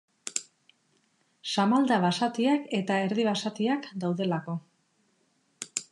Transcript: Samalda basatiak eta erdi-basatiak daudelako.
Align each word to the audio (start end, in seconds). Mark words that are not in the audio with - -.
Samalda 1.57 1.99
basatiak 2.05 2.65
eta 2.79 2.97
erdi-basatiak 3.09 3.89
daudelako. 4.05 4.57